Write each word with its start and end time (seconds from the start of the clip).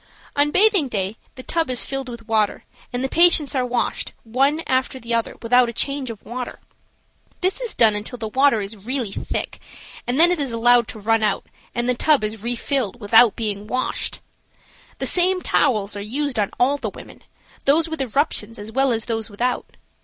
On 0.35 0.49
bathing 0.49 0.87
day 0.87 1.15
the 1.35 1.43
tub 1.43 1.69
is 1.69 1.85
filled 1.85 2.09
with 2.09 2.27
water, 2.27 2.63
and 2.91 3.03
the 3.03 3.07
patients 3.07 3.53
are 3.53 3.63
washed, 3.63 4.13
one 4.23 4.61
after 4.65 4.99
the 4.99 5.13
other, 5.13 5.35
without 5.43 5.69
a 5.69 5.73
change 5.73 6.09
of 6.09 6.25
water. 6.25 6.57
This 7.41 7.61
is 7.61 7.75
done 7.75 7.93
until 7.93 8.17
the 8.17 8.27
water 8.27 8.61
is 8.61 8.83
really 8.83 9.11
thick, 9.11 9.59
and 10.07 10.19
then 10.19 10.31
it 10.31 10.39
is 10.39 10.51
allowed 10.51 10.87
to 10.87 10.99
run 10.99 11.21
out 11.21 11.45
and 11.75 11.87
the 11.87 11.93
tub 11.93 12.23
is 12.23 12.41
refilled 12.41 12.99
without 12.99 13.35
being 13.35 13.67
washed. 13.67 14.21
The 14.97 15.05
same 15.05 15.39
towels 15.39 15.95
are 15.95 16.01
used 16.01 16.39
on 16.39 16.49
all 16.59 16.77
the 16.77 16.89
women, 16.89 17.21
those 17.65 17.87
with 17.87 18.01
eruptions 18.01 18.57
as 18.57 18.71
well 18.71 18.91
as 18.91 19.05
those 19.05 19.29
without. 19.29 19.67